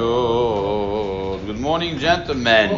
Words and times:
Good 0.00 1.58
morning, 1.58 1.98
gentlemen. 1.98 2.70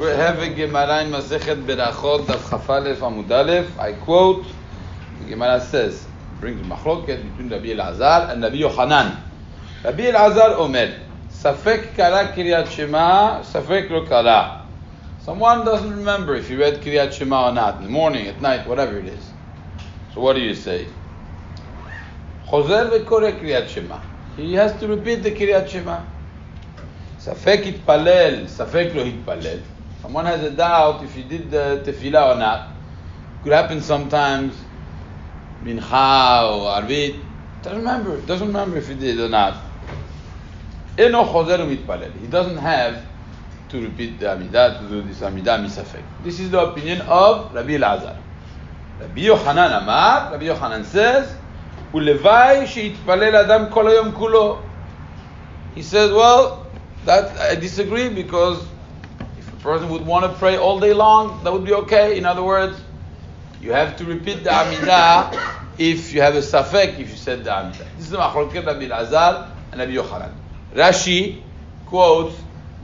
We're 0.00 0.16
having 0.16 0.54
Gemara 0.54 1.02
in 1.04 1.10
Masechet 1.10 1.66
Berachot, 1.66 2.24
Daf 2.24 2.38
Chafalef 2.48 2.96
Amud 2.96 3.30
Aleph. 3.30 3.78
I 3.78 3.92
quote, 3.92 4.46
the 5.18 5.26
Gemara 5.26 5.60
says, 5.60 6.06
brings 6.40 6.66
machloket 6.66 7.30
between 7.30 7.50
Rabbi 7.50 7.66
Elazar 7.66 8.30
and 8.30 8.42
Rabbi 8.42 8.56
Yochanan. 8.56 9.18
Rabbi 9.84 10.04
Elazar 10.04 10.56
Omer, 10.56 10.98
Safek 11.30 11.94
kara 11.94 12.32
Kiryat 12.32 12.70
Shema, 12.70 13.42
Safek 13.42 13.90
lo 13.90 14.06
kara. 14.06 14.62
Someone 15.20 15.66
doesn't 15.66 15.90
remember 15.90 16.36
if 16.36 16.48
he 16.48 16.56
read 16.56 16.80
Kiryat 16.80 17.12
Shema 17.12 17.50
or 17.50 17.52
not, 17.52 17.76
in 17.78 17.84
the 17.84 17.90
morning, 17.90 18.28
at 18.28 18.40
night, 18.40 18.66
whatever 18.66 18.98
it 18.98 19.08
is. 19.08 19.30
So 20.14 20.22
what 20.22 20.36
do 20.36 20.40
you 20.40 20.54
say? 20.54 20.86
חוזר 22.46 22.88
וקורא 22.92 23.30
קריאת 23.30 23.68
שמע. 23.68 23.96
He 24.37 24.53
has 24.53 24.71
to 24.79 24.87
repeat 24.87 25.23
the 25.23 25.31
קריאת 25.31 25.69
שמע. 25.69 25.97
ספק 27.19 27.59
התפלל, 27.65 28.47
ספק 28.47 28.87
לא 28.95 29.01
התפלל. 29.01 29.57
Someone 30.03 30.25
has 30.25 30.43
a 30.43 30.51
doubt 30.51 31.03
if 31.03 31.13
he 31.13 31.23
did 31.23 31.51
the 31.51 31.81
tefillah 31.83 32.33
or 32.33 32.39
not. 32.39 32.61
Could 33.43 33.51
happen 33.51 33.81
sometimes, 33.81 34.53
מנחה 35.63 36.41
or 36.43 36.81
ערבית. 36.81 37.15
Doesn't 37.63 37.77
remember, 37.77 38.17
doesn't 38.25 38.47
remember 38.47 38.77
if 38.77 38.87
he 38.87 38.95
did 38.95 39.19
or 39.19 39.29
not. 39.29 39.55
אינו 40.97 41.25
חוזר 41.25 41.59
ומתפלל. 41.59 42.11
He 42.23 42.27
doesn't 42.27 42.57
have 42.57 42.95
to 43.69 43.77
repeat 43.81 44.19
the 44.19 44.25
עמידה, 44.25 44.79
to 44.79 44.87
do 44.89 45.01
this 45.01 45.23
עמידה 45.23 45.57
מספק. 45.57 46.01
This 46.23 46.39
is 46.39 46.49
the 46.51 46.61
opinion 46.61 47.01
of 47.01 47.53
Rabbi 47.53 47.77
Elazar. 47.77 48.15
Rabbi 49.01 49.21
Yochanan 49.27 49.83
אמר, 49.83 50.31
Rabbi 50.31 50.45
Yochanan 50.45 50.85
says, 50.85 51.35
ולוואי 51.93 52.67
שיתפלל 52.67 53.35
אדם 53.35 53.63
כל 53.69 53.87
היום 53.87 54.11
כולו. 54.11 54.59
He 55.75 55.81
says, 55.81 56.11
well, 56.11 56.65
that 57.05 57.37
I 57.37 57.55
disagree 57.55 58.09
because 58.09 58.59
if 59.37 59.53
a 59.53 59.55
person 59.57 59.89
would 59.89 60.05
want 60.05 60.25
to 60.25 60.37
pray 60.37 60.57
all 60.57 60.79
day 60.79 60.93
long, 60.93 61.43
that 61.43 61.53
would 61.53 61.63
be 61.63 61.73
okay. 61.73 62.17
In 62.17 62.25
other 62.25 62.43
words, 62.43 62.79
you 63.61 63.71
have 63.71 63.97
to 63.97 64.05
repeat 64.05 64.43
the 64.43 64.49
Amidah 64.49 65.33
if 65.77 66.13
you 66.13 66.21
have 66.21 66.35
a 66.35 66.39
safek, 66.39 66.99
if 66.99 67.09
you 67.11 67.15
said 67.15 67.43
the 67.43 67.51
Amidah. 67.51 67.87
This 67.95 68.05
is 68.05 68.09
the 68.09 68.17
Machloket 68.17 68.65
Rabbi 68.65 68.87
Lazar 68.87 69.51
and 69.71 69.79
Rabbi 69.79 69.93
Yochanan. 69.93 70.33
Rashi 70.73 71.41
quotes 71.85 72.35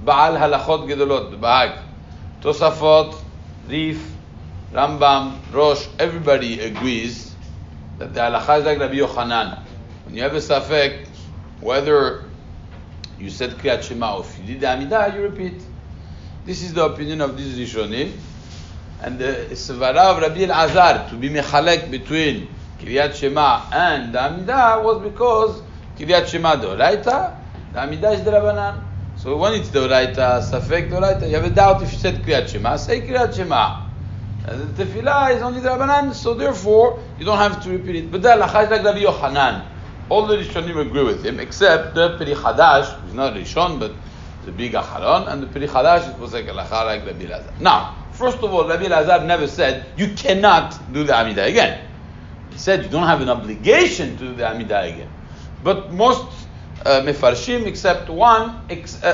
Baal 0.04 0.36
Halachot 0.36 0.88
Gedolot, 0.88 1.32
the 1.32 1.38
Bahag. 1.38 1.80
Tosafot, 2.42 3.16
Rif, 3.68 4.16
Rambam, 4.72 5.38
Rosh, 5.52 5.88
everybody 6.00 6.60
agrees 6.60 7.29
that 8.01 8.15
the 8.15 8.21
halacha 8.21 8.61
is 8.61 8.65
like 8.65 8.79
Rabbi 8.79 8.95
Yochanan. 8.95 9.59
When 10.07 10.17
you 10.17 10.23
have 10.23 10.33
a 10.35 10.39
safek, 10.39 11.07
whether 11.61 12.25
you 13.19 13.29
said 13.29 13.51
Kriyat 13.51 13.83
Shema 13.83 14.17
or 14.17 14.25
if 14.25 14.39
you 14.39 14.47
did 14.47 14.61
the 14.61 14.67
Amidah, 14.69 15.15
you 15.15 15.21
repeat. 15.21 15.63
This 16.47 16.63
is 16.63 16.73
the 16.73 16.87
opinion 16.87 17.21
of 17.21 17.37
this 17.37 17.59
Rishonim. 17.59 18.13
And 19.03 19.19
the 19.19 19.49
Svara 19.51 20.17
of 20.17 20.23
Rabbi 20.23 20.47
Elazar 20.47 21.11
to 21.11 21.17
be 21.17 21.29
mechalek 21.29 21.91
between 21.91 22.49
Kriyat 22.81 23.15
Shema 23.17 23.67
and 23.71 24.15
the 24.15 24.19
Amidah 24.19 24.83
was 24.83 25.03
because 25.03 25.63
Kriyat 25.99 26.27
Shema 26.27 26.57
Doraita, 26.57 27.37
the 27.75 27.79
Amidah 27.81 28.15
is 28.15 28.25
the 28.25 28.31
Rabbanan. 28.31 28.83
So 29.17 29.37
when 29.37 29.53
it's 29.61 29.69
Doraita, 29.69 30.41
Safek 30.41 30.89
Doraita, 30.89 31.29
you 31.29 31.35
have 31.35 31.45
a 31.45 31.51
doubt 31.51 31.83
if 31.83 31.93
you 31.93 31.99
said 31.99 32.23
Kriyat 32.23 32.49
Shema, 32.49 32.77
say 32.77 33.03
Kriyat 33.03 33.37
Shema. 33.37 33.90
And 34.45 34.75
the 34.75 34.85
tefillah 34.85 35.37
is 35.37 35.43
only 35.43 35.61
the 35.61 35.69
Rabbanan, 35.69 36.15
so 36.15 36.35
therefore 36.35 37.01
you 37.19 37.25
don't 37.25 37.39
have 37.39 37.63
to 37.65 37.71
repeat 37.71 37.97
it. 37.97 38.11
But 38.11 38.23
the 38.23 38.29
halacha 38.31 38.65
is 38.65 38.71
like 38.71 38.85
Rabbi 38.85 39.03
Yochanan. 39.03 39.67
All 40.09 40.27
the 40.27 40.37
Rishonim 40.37 40.81
agree 40.81 41.05
with 41.05 41.25
him, 41.25 41.39
except 41.39 41.95
the 41.95 42.17
Peri 42.19 42.35
Chadash, 42.35 43.01
who's 43.01 43.15
not 43.15 43.35
Rishon, 43.35 43.79
but 43.79 43.97
the 44.43 44.51
big 44.51 44.73
Acharon, 44.73 45.31
and 45.31 45.43
the 45.43 45.47
Peri 45.47 45.69
Chadash 45.69 46.19
was 46.19 46.33
like 46.33 46.47
halacha 46.47 46.85
like 46.87 47.07
Rabbi 47.07 47.27
Lazar. 47.27 47.53
Now, 47.61 47.95
first 48.11 48.39
of 48.39 48.53
all, 48.53 48.67
Rabbi 48.67 48.89
Lazar 48.89 49.25
never 49.25 49.47
said 49.47 49.93
you 49.97 50.15
cannot 50.15 50.93
do 50.93 51.05
the 51.05 51.13
Amidah 51.13 51.47
again. 51.49 51.81
He 52.49 52.59
said 52.59 52.83
you 52.83 52.89
don't 52.89 53.07
have 53.07 53.21
an 53.21 53.29
obligation 53.29 54.17
to 54.17 54.25
do 54.25 54.35
the 54.35 54.43
Amidah 54.45 54.93
again. 54.93 55.11
But 55.63 55.93
most 55.93 56.49
uh, 56.85 57.03
Mefarshim, 57.03 57.67
except 57.67 58.09
one, 58.09 58.63
ex- 58.71 59.03
uh, 59.03 59.07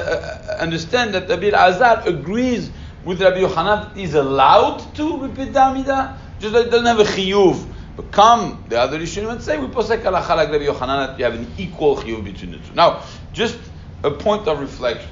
uh, 0.58 0.62
understand 0.62 1.14
that 1.14 1.28
Rabbi 1.28 1.48
Azar 1.48 2.02
agrees 2.06 2.70
with 3.06 3.22
Rabbi 3.22 3.38
Yochanan 3.38 3.96
is 3.96 4.14
allowed 4.14 4.80
to 4.96 5.22
repeat 5.22 5.52
the 5.52 5.60
Amidah, 5.60 6.16
just 6.40 6.52
that 6.52 6.66
it 6.66 6.70
doesn't 6.70 6.86
have 6.86 6.98
a 6.98 7.04
chiyuv. 7.04 7.64
But 7.94 8.10
come, 8.10 8.64
the 8.68 8.80
other 8.80 8.98
Rishonim 8.98 9.28
would 9.28 9.42
say, 9.42 9.58
we 9.58 9.68
posek 9.68 10.02
halacha 10.02 10.36
like 10.36 10.50
Rabbi 10.50 10.66
Yochanan 10.66 11.06
that 11.06 11.18
you 11.18 11.24
have 11.24 11.34
an 11.34 11.46
equal 11.56 11.96
chiyuv 11.96 12.24
between 12.24 12.50
the 12.50 12.58
two. 12.58 12.74
Now, 12.74 13.04
just 13.32 13.58
a 14.02 14.10
point 14.10 14.48
of 14.48 14.58
reflection. 14.58 15.08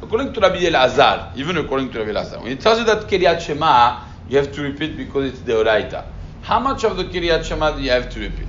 According 0.00 0.32
to 0.34 0.40
Rabbi 0.40 0.60
Elazar, 0.60 1.36
even 1.36 1.56
according 1.56 1.90
to 1.90 1.98
Rabbi 1.98 2.12
Elazar, 2.12 2.40
when 2.40 2.52
it 2.52 2.60
tells 2.60 2.78
you 2.78 2.84
that 2.84 3.08
Kiryat 3.08 3.40
Shema, 3.40 4.04
you 4.28 4.38
have 4.38 4.52
to 4.52 4.62
repeat 4.62 4.96
because 4.96 5.32
it's 5.32 5.40
the 5.40 5.52
Oraita. 5.52 6.04
How 6.42 6.60
much 6.60 6.84
of 6.84 6.96
the 6.96 7.04
Kiryat 7.04 7.44
Shema 7.44 7.72
do 7.72 7.82
you 7.82 7.90
have 7.90 8.08
to 8.10 8.20
repeat? 8.20 8.46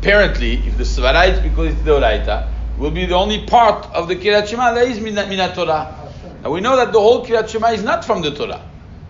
Apparently, 0.00 0.54
if 0.54 0.76
the 0.76 0.82
Svara 0.82 1.32
is 1.32 1.38
because 1.38 1.72
it's 1.72 1.82
the 1.82 1.92
Oraita, 1.92 2.48
will 2.78 2.90
be 2.90 3.06
the 3.06 3.14
only 3.14 3.46
part 3.46 3.86
of 3.94 4.08
the 4.08 4.16
Kiryat 4.16 4.48
Shema 4.48 4.74
that 4.74 4.88
is 4.88 4.98
Minat 4.98 5.54
Torah. 5.54 6.03
And 6.44 6.52
we 6.52 6.60
know 6.60 6.76
that 6.76 6.92
the 6.92 7.00
whole 7.00 7.24
Kiryat 7.24 7.48
Shema 7.48 7.68
is 7.68 7.82
not 7.82 8.04
from 8.04 8.20
the 8.20 8.30
Torah. 8.30 8.60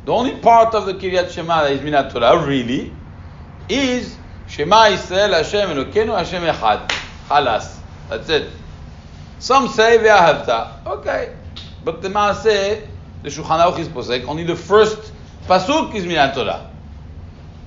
The 0.05 0.13
only 0.13 0.37
part 0.37 0.73
of 0.77 0.87
the 0.87 0.95
Kiryat 0.95 1.31
Shema 1.31 1.65
that 1.65 1.73
is 1.73 1.81
Minat 1.81 2.13
Torah, 2.13 2.47
really, 2.47 2.93
is 3.69 4.17
Shema 4.47 4.91
Yisrael 4.91 5.33
Hashem 5.33 5.69
Elokeinu 5.71 6.17
Hashem 6.17 6.43
Echad. 6.45 6.89
Halas. 7.27 7.77
That's 8.09 8.29
it. 8.29 8.53
Some 9.41 9.67
say 9.67 9.99
Ve'ahavta. 9.99 10.87
Okay. 10.87 11.35
But 11.85 12.03
the 12.03 12.09
Maaseh, 12.09 12.87
the 13.25 13.29
Shulchan 13.31 13.59
Aruch 13.59 13.81
is 13.81 13.89
posek, 13.89 14.29
only 14.29 14.45
the 14.45 14.55
first 14.55 15.13
pasuk 15.49 15.93
is 15.97 16.05
Minat 16.05 16.35
Torah. 16.35 16.71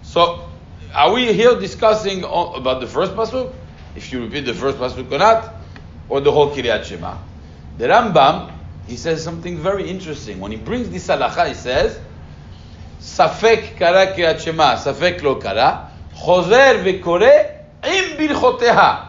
So, 0.02 0.48
are 0.96 1.14
we 1.14 1.34
here 1.34 1.60
discussing 1.60 2.24
about 2.24 2.80
the 2.80 2.88
first 2.88 3.12
pasuk? 3.12 3.54
If 3.98 4.14
you 4.14 4.24
repeat 4.24 4.46
the 4.46 4.54
first 4.54 4.78
pasuk 4.78 5.12
or 5.12 5.18
not? 5.18 5.56
Or 6.08 6.22
the 6.22 6.32
whole 6.32 6.56
Kiryat 6.56 6.86
Shema? 6.86 7.18
The 7.78 7.88
Rambam 7.88 8.57
he 8.88 8.96
says 8.96 9.24
something 9.24 9.58
very 9.58 9.90
interesting. 9.90 10.40
When 10.40 10.52
he 10.52 10.58
brings 10.58 10.90
this 10.90 11.08
halacha, 11.08 11.50
he 11.50 11.54
says, 11.54 12.00
Safek 13.00 13.78
קרה 13.78 14.16
קריאת 14.16 14.40
safek 14.84 15.22
lo 15.22 15.34
לא 15.34 15.40
קרה, 15.42 15.84
חוזר 16.14 16.82
וקורא 16.86 17.28
עם 17.84 18.04
ברכותיה. 18.18 19.04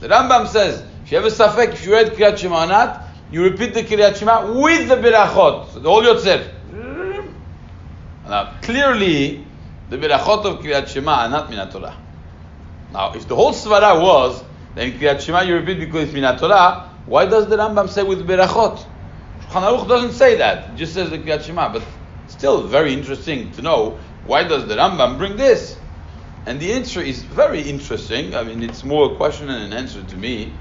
The 0.00 0.08
Rambam 0.08 0.46
says, 0.46 0.82
if 1.04 1.12
you 1.12 1.18
have 1.18 1.26
a 1.26 1.30
safek, 1.30 1.72
if 1.72 1.84
you 1.84 1.92
read 1.92 2.12
Kriyat 2.12 2.38
Shema 2.38 2.64
or 2.64 2.66
not, 2.66 3.02
you 3.30 3.42
repeat 3.42 3.74
the 3.74 3.82
Kriyat 3.82 4.16
Shema 4.16 4.52
with 4.52 4.88
the 4.88 4.96
berachot, 4.96 5.72
so 5.72 5.80
the 5.80 5.90
whole 5.90 6.02
yotzer. 6.02 6.52
Now, 8.26 8.54
clearly, 8.62 9.44
the 9.90 9.96
berachot 9.96 10.44
of 10.44 10.60
Kriyat 10.60 10.88
Shema 10.88 11.26
are 11.26 11.28
not 11.28 11.50
Minat 11.50 11.72
Now, 12.92 13.12
if 13.14 13.26
the 13.26 13.34
whole 13.34 13.52
svara 13.52 14.00
was, 14.00 14.42
then 14.74 14.92
Kriyat 14.92 15.20
Shema 15.20 15.42
you 15.42 15.54
repeat 15.56 15.80
because 15.80 16.08
it's 16.08 16.12
Minat 16.12 16.38
why 17.08 17.24
does 17.24 17.46
the 17.48 17.56
Rambam 17.56 17.88
say 17.88 18.02
with 18.02 18.26
berachot? 18.26 18.84
Shulchan 19.40 19.62
Aruch 19.62 19.88
doesn't 19.88 20.12
say 20.12 20.36
that. 20.36 20.70
It 20.70 20.76
just 20.76 20.92
says 20.92 21.08
the 21.08 21.18
Kriyat 21.18 21.42
Shema. 21.42 21.72
But 21.72 21.82
still 22.26 22.66
very 22.66 22.92
interesting 22.92 23.50
to 23.52 23.62
know 23.62 23.98
why 24.26 24.46
does 24.46 24.66
the 24.68 24.74
Rambam 24.74 25.16
bring 25.16 25.36
this? 25.36 25.78
And 26.44 26.60
the 26.60 26.74
answer 26.74 27.00
is 27.00 27.22
very 27.22 27.62
interesting. 27.62 28.34
I 28.34 28.44
mean, 28.44 28.62
it's 28.62 28.84
more 28.84 29.12
a 29.12 29.16
question 29.16 29.48
and 29.48 29.72
an 29.72 29.78
answer 29.78 30.02
to 30.02 30.16
me. 30.16 30.52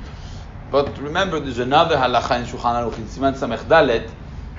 But 0.71 0.97
remember, 0.99 1.41
there's 1.41 1.59
another 1.59 1.97
halacha 1.97 2.39
in 2.39 2.45
Shulchan 2.45 2.91
Aruch 2.91 2.97
in 2.97 3.05
Siman 3.05 3.37
Samech 3.37 3.65
Dalet. 3.67 4.09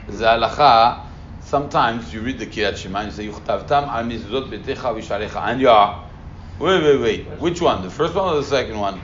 Halacha. 0.09 1.07
Sometimes 1.41 2.13
you 2.13 2.21
read 2.21 2.39
the 2.39 2.47
Kriyat 2.47 2.77
Shema 2.77 3.01
and 3.01 3.19
you 3.19 3.33
say 3.33 3.41
Yuchtavtam 3.41 3.89
al 3.89 4.05
mizuzot 4.05 4.51
betecha 4.51 4.95
v'sharecha. 4.95 5.41
And 5.41 5.61
you 5.63 5.71
are 5.71 6.07
wait, 6.59 6.83
wait, 6.83 7.01
wait. 7.01 7.41
Which 7.41 7.63
one? 7.63 7.83
The 7.83 7.91
first 7.91 8.15
one 8.15 8.35
or 8.35 8.37
the 8.37 8.47
second 8.47 8.79
one? 8.79 9.01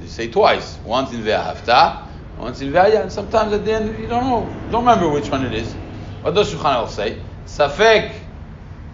You 0.00 0.08
say 0.08 0.28
twice. 0.28 0.78
Once 0.84 1.12
in 1.12 1.24
the 1.24 1.30
once 1.32 2.05
in 2.38 2.72
Ve'aya, 2.72 3.02
and 3.02 3.12
sometimes 3.12 3.52
at 3.52 3.64
the 3.64 3.72
end 3.72 3.98
you 3.98 4.06
don't 4.06 4.24
know, 4.24 4.56
don't 4.70 4.84
remember 4.84 5.08
which 5.08 5.30
one 5.30 5.44
it 5.44 5.54
is. 5.54 5.74
What 6.20 6.34
does 6.34 6.52
Shulchan 6.52 6.86
Aruch 6.86 6.90
say? 6.90 7.22
Safek 7.46 8.14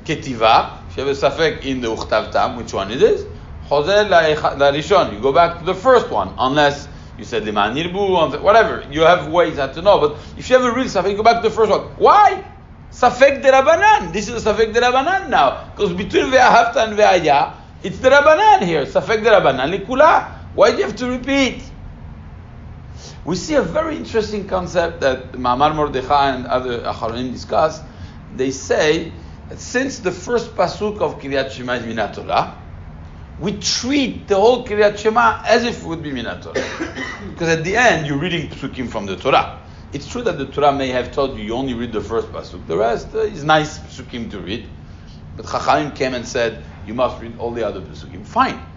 ketiva. 0.04 0.88
If 0.88 0.96
you 0.96 1.06
have 1.06 1.16
a 1.16 1.18
safek 1.18 1.62
in 1.62 1.80
the 1.80 1.88
Uchtav 1.88 2.30
Tam, 2.30 2.56
which 2.56 2.72
one 2.72 2.90
it 2.90 3.02
is? 3.02 3.26
Chozer 3.68 4.08
la'rishon. 4.08 5.12
You 5.14 5.20
go 5.20 5.32
back 5.32 5.58
to 5.58 5.64
the 5.64 5.74
first 5.74 6.10
one, 6.10 6.34
unless 6.38 6.88
you 7.16 7.24
said 7.24 7.44
liman 7.44 7.74
nirbu, 7.74 8.40
whatever. 8.42 8.86
You 8.90 9.02
have 9.02 9.28
ways 9.28 9.56
to 9.56 9.82
know. 9.82 9.98
But 9.98 10.18
if 10.36 10.48
you 10.48 10.56
have 10.58 10.64
a 10.64 10.72
real 10.74 10.86
safek, 10.86 11.16
go 11.16 11.22
back 11.22 11.42
to 11.42 11.48
the 11.48 11.54
first 11.54 11.70
one. 11.70 11.80
Why? 11.96 12.44
Safek 12.92 13.42
de 13.42 13.50
Rabbanan. 13.50 14.12
This 14.12 14.28
is 14.28 14.46
a 14.46 14.52
Safek 14.52 14.72
de 14.74 14.80
Rabbanan 14.80 15.30
now. 15.30 15.70
Because 15.74 15.94
between 15.94 16.26
Ve'ahavta 16.26 16.88
and 16.88 16.98
Ve'aya, 16.98 17.54
it's 17.82 17.98
the 17.98 18.10
Rabbanan 18.10 18.62
here. 18.62 18.84
Safek 18.84 19.24
de 19.24 19.30
Rabbanan 19.30 19.72
likula. 19.74 20.28
Why 20.52 20.72
do 20.72 20.76
you 20.76 20.84
have 20.84 20.96
to 20.96 21.10
repeat? 21.10 21.71
We 23.24 23.36
see 23.36 23.54
a 23.54 23.62
very 23.62 23.96
interesting 23.96 24.48
concept 24.48 25.00
that 25.00 25.32
Ma'amar 25.32 25.76
Mordechai 25.76 26.34
and 26.34 26.46
other 26.46 26.80
Acharonim 26.80 27.32
discuss. 27.32 27.80
They 28.34 28.50
say 28.50 29.12
that 29.48 29.60
since 29.60 30.00
the 30.00 30.10
first 30.10 30.56
pasuk 30.56 31.00
of 31.00 31.20
Kiryat 31.20 31.52
Shema 31.52 31.74
is 31.74 31.82
Minatorah, 31.82 32.56
we 33.38 33.58
treat 33.58 34.26
the 34.26 34.34
whole 34.34 34.66
Kiryat 34.66 34.98
Shema 34.98 35.40
as 35.46 35.64
if 35.64 35.82
it 35.82 35.86
would 35.86 36.02
be 36.02 36.10
Minatorah. 36.10 36.98
Because 37.30 37.48
at 37.48 37.64
the 37.64 37.76
end, 37.76 38.08
you're 38.08 38.18
reading 38.18 38.48
Psukim 38.48 38.88
from 38.88 39.06
the 39.06 39.16
Torah. 39.16 39.60
It's 39.92 40.08
true 40.08 40.22
that 40.22 40.38
the 40.38 40.46
Torah 40.46 40.72
may 40.72 40.88
have 40.88 41.12
told 41.12 41.38
you 41.38 41.44
you 41.44 41.54
only 41.54 41.74
read 41.74 41.92
the 41.92 42.00
first 42.00 42.32
pasuk. 42.32 42.66
The 42.66 42.76
rest 42.76 43.14
uh, 43.14 43.20
is 43.20 43.44
nice 43.44 43.78
psukim 43.78 44.30
to 44.30 44.40
read. 44.40 44.68
But 45.36 45.46
Chachamim 45.46 45.94
came 45.94 46.14
and 46.14 46.26
said 46.26 46.64
you 46.86 46.94
must 46.94 47.20
read 47.20 47.38
all 47.38 47.52
the 47.52 47.66
other 47.66 47.82
psukim. 47.82 48.26
Fine. 48.26 48.71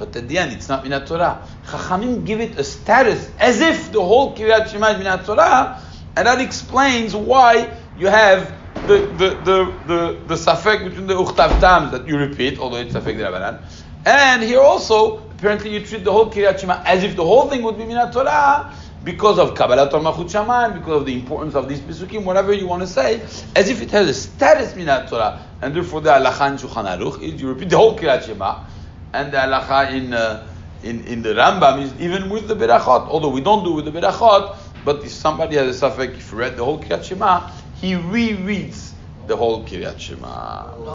But 0.00 0.16
at 0.16 0.28
the 0.28 0.38
end, 0.38 0.54
it's 0.54 0.66
not 0.66 0.82
Minat 0.82 1.06
Torah. 1.06 1.46
Chachamim 1.66 2.24
give 2.24 2.40
it 2.40 2.58
a 2.58 2.64
status 2.64 3.30
as 3.38 3.60
if 3.60 3.92
the 3.92 4.00
whole 4.00 4.34
Kiryat 4.34 4.68
Shema 4.68 4.88
is 4.92 4.96
Minat 4.96 5.26
Torah, 5.26 5.78
and 6.16 6.26
that 6.26 6.40
explains 6.40 7.14
why 7.14 7.70
you 7.98 8.06
have 8.06 8.50
the 8.86 9.12
the 9.12 9.28
the 9.44 9.58
the, 9.86 10.20
the 10.26 10.34
safek 10.36 10.88
between 10.88 11.06
the 11.06 11.12
uchtav 11.12 11.60
tams 11.60 11.92
that 11.92 12.08
you 12.08 12.16
repeat, 12.16 12.58
although 12.58 12.78
it's 12.78 12.94
safek 12.94 13.18
derabanan, 13.18 13.62
and 14.06 14.42
here 14.42 14.60
also 14.60 15.18
apparently 15.32 15.74
you 15.74 15.84
treat 15.84 16.02
the 16.02 16.10
whole 16.10 16.30
Kiryat 16.30 16.58
Shema 16.58 16.82
as 16.86 17.04
if 17.04 17.14
the 17.14 17.24
whole 17.24 17.50
thing 17.50 17.62
would 17.62 17.76
be 17.76 17.84
Minat 17.84 18.14
Torah 18.14 18.74
because 19.04 19.38
of 19.38 19.54
Kabbalat 19.54 19.90
Malchut 19.90 20.30
Shamayim, 20.30 20.74
because 20.74 21.00
of 21.00 21.06
the 21.06 21.14
importance 21.14 21.54
of 21.54 21.68
these 21.68 21.80
Pesukim, 21.80 22.24
whatever 22.24 22.54
you 22.54 22.66
want 22.66 22.80
to 22.80 22.86
say, 22.86 23.20
as 23.54 23.68
if 23.68 23.82
it 23.82 23.90
has 23.90 24.08
a 24.08 24.14
status 24.14 24.72
Minat 24.72 25.10
Torah, 25.10 25.40
and 25.60 25.74
therefore 25.74 26.00
the 26.00 26.10
halacha 26.10 26.50
in 26.50 26.56
Shulchan 26.56 26.98
Aruch 26.98 27.22
is 27.22 27.40
you 27.40 27.48
repeat 27.48 27.68
the 27.68 27.76
whole 27.76 27.98
Kiryat 27.98 28.24
Shema, 28.24 28.64
and 29.12 29.32
the 29.32 29.36
halacha 29.36 29.92
in, 29.92 30.12
uh, 30.12 30.46
in, 30.82 31.04
in 31.04 31.22
the 31.22 31.30
Rambam 31.30 31.82
is 31.82 31.92
even 32.00 32.30
with 32.30 32.48
the 32.48 32.54
Berachot, 32.54 33.08
although 33.08 33.30
we 33.30 33.40
don't 33.40 33.64
do 33.64 33.72
with 33.72 33.84
the 33.84 33.92
Berachot, 33.92 34.56
but 34.84 35.02
if 35.04 35.10
somebody 35.10 35.56
has 35.56 35.82
a 35.82 35.90
safek, 35.90 36.16
if 36.16 36.32
you 36.32 36.38
read 36.38 36.56
the 36.56 36.64
whole 36.64 36.80
Kiryat 36.82 37.04
Shema, 37.04 37.50
he 37.80 37.92
rereads 37.92 38.92
the 39.26 39.36
whole 39.36 39.64
Kiryat 39.64 39.98
Shema. 39.98 40.74